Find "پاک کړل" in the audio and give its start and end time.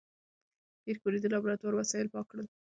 2.13-2.47